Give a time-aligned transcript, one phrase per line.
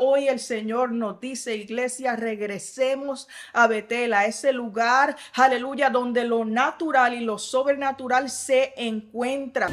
[0.00, 6.44] Hoy el Señor nos dice, iglesia, regresemos a Betel, a ese lugar, aleluya, donde lo
[6.44, 9.72] natural y lo sobrenatural se encuentran.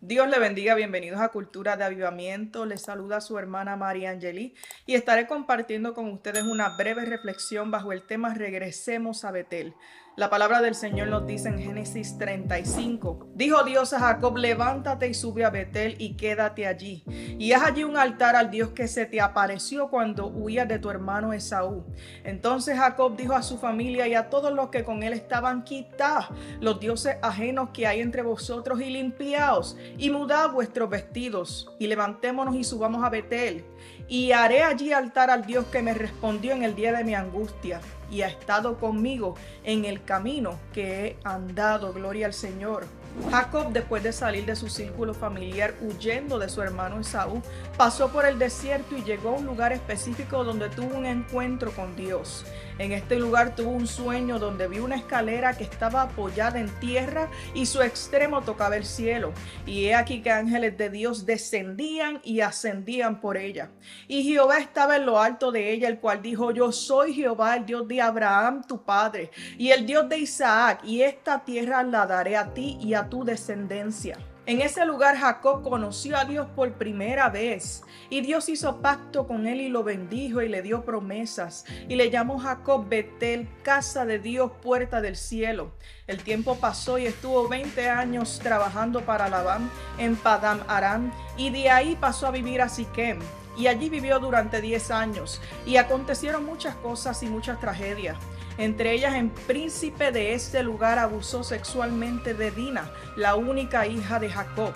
[0.00, 2.66] Dios le bendiga, bienvenidos a Cultura de Avivamiento.
[2.66, 4.54] Les saluda su hermana María Angeli
[4.86, 9.74] y estaré compartiendo con ustedes una breve reflexión bajo el tema Regresemos a Betel.
[10.16, 13.30] La palabra del Señor nos dice en Génesis 35.
[13.34, 17.02] Dijo Dios a Jacob, levántate y sube a Betel y quédate allí.
[17.36, 20.88] Y haz allí un altar al Dios que se te apareció cuando huías de tu
[20.88, 21.84] hermano Esaú.
[22.22, 26.26] Entonces Jacob dijo a su familia y a todos los que con él estaban, quitad
[26.60, 32.54] los dioses ajenos que hay entre vosotros y limpiaos y mudad vuestros vestidos y levantémonos
[32.54, 33.64] y subamos a Betel.
[34.06, 37.80] Y haré allí altar al Dios que me respondió en el día de mi angustia
[38.14, 41.92] y ha estado conmigo en el camino que he andado.
[41.92, 42.86] Gloria al Señor.
[43.30, 47.42] Jacob, después de salir de su círculo familiar huyendo de su hermano Esaú,
[47.76, 51.94] pasó por el desierto y llegó a un lugar específico donde tuvo un encuentro con
[51.94, 52.44] Dios.
[52.78, 57.30] En este lugar tuvo un sueño donde vio una escalera que estaba apoyada en tierra
[57.54, 59.32] y su extremo tocaba el cielo.
[59.64, 63.70] Y he aquí que ángeles de Dios descendían y ascendían por ella.
[64.08, 67.66] Y Jehová estaba en lo alto de ella, el cual dijo, yo soy Jehová, el
[67.66, 72.36] Dios de Abraham tu padre, y el Dios de Isaac, y esta tierra la daré
[72.36, 74.18] a ti y a tu descendencia.
[74.46, 79.46] En ese lugar Jacob conoció a Dios por primera vez y Dios hizo pacto con
[79.46, 84.18] él y lo bendijo y le dio promesas y le llamó Jacob Betel, casa de
[84.18, 85.72] Dios, puerta del cielo.
[86.06, 91.70] El tiempo pasó y estuvo 20 años trabajando para Labán en Padam Aram y de
[91.70, 93.20] ahí pasó a vivir a Siquem
[93.56, 98.16] y allí vivió durante 10 años y acontecieron muchas cosas y muchas tragedias.
[98.56, 104.30] Entre ellas, el príncipe de este lugar abusó sexualmente de Dina, la única hija de
[104.30, 104.74] Jacob.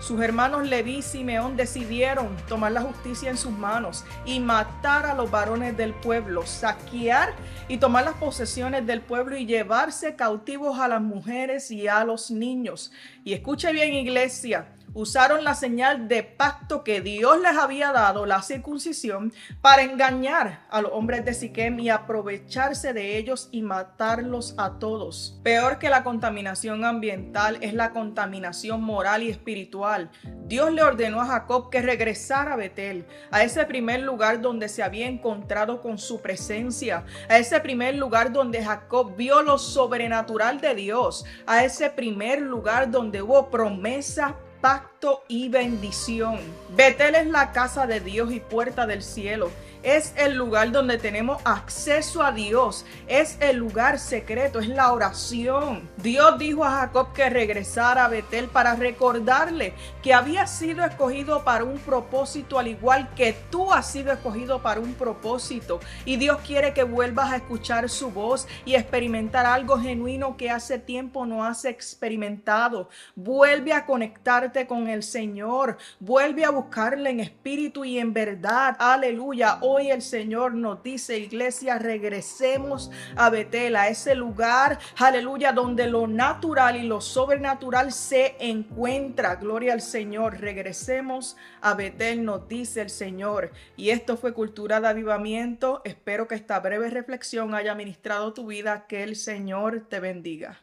[0.00, 5.14] Sus hermanos Leví y Simeón decidieron tomar la justicia en sus manos y matar a
[5.14, 7.34] los varones del pueblo, saquear
[7.66, 12.30] y tomar las posesiones del pueblo y llevarse cautivos a las mujeres y a los
[12.30, 12.92] niños.
[13.24, 18.42] Y escuche bien, iglesia, usaron la señal de pacto que Dios les había dado, la
[18.42, 24.78] circuncisión, para engañar a los hombres de Siquem y aprovecharse de ellos y matarlos a
[24.78, 25.38] todos.
[25.42, 30.10] Peor que la contaminación ambiental es la contaminación moral y espiritual.
[30.46, 34.82] Dios le ordenó a Jacob que regresara a Betel, a ese primer lugar donde se
[34.82, 40.74] había encontrado con su presencia, a ese primer lugar donde Jacob vio lo sobrenatural de
[40.74, 46.38] Dios, a ese primer lugar donde hubo promesa pacto y bendición.
[46.76, 49.50] Betel es la casa de Dios y puerta del cielo
[49.82, 55.88] es el lugar donde tenemos acceso a Dios, es el lugar secreto, es la oración.
[55.96, 61.64] Dios dijo a Jacob que regresara a Betel para recordarle que había sido escogido para
[61.64, 65.80] un propósito, al igual que tú has sido escogido para un propósito.
[66.04, 70.78] Y Dios quiere que vuelvas a escuchar su voz y experimentar algo genuino que hace
[70.78, 72.88] tiempo no has experimentado.
[73.14, 78.76] Vuelve a conectarte con el Señor, vuelve a buscarle en espíritu y en verdad.
[78.78, 85.86] Aleluya Hoy el Señor nos dice, iglesia, regresemos a Betel, a ese lugar, aleluya, donde
[85.86, 89.36] lo natural y lo sobrenatural se encuentra.
[89.36, 90.40] Gloria al Señor.
[90.40, 93.52] Regresemos a Betel, nos dice el Señor.
[93.76, 95.80] Y esto fue Cultura de Avivamiento.
[95.84, 98.88] Espero que esta breve reflexión haya ministrado tu vida.
[98.88, 100.58] Que el Señor te bendiga.